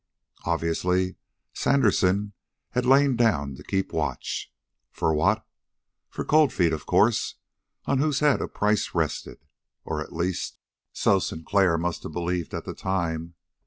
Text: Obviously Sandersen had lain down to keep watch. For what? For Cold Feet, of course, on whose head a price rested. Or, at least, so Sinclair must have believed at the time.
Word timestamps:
Obviously 0.45 1.17
Sandersen 1.53 2.33
had 2.71 2.87
lain 2.87 3.15
down 3.15 3.53
to 3.53 3.61
keep 3.63 3.93
watch. 3.93 4.51
For 4.91 5.13
what? 5.13 5.45
For 6.09 6.25
Cold 6.25 6.51
Feet, 6.51 6.73
of 6.73 6.87
course, 6.87 7.35
on 7.85 7.99
whose 7.99 8.19
head 8.19 8.41
a 8.41 8.47
price 8.47 8.95
rested. 8.95 9.45
Or, 9.85 10.01
at 10.01 10.11
least, 10.11 10.57
so 10.91 11.19
Sinclair 11.19 11.77
must 11.77 12.01
have 12.01 12.13
believed 12.13 12.55
at 12.55 12.65
the 12.65 12.73
time. 12.73 13.35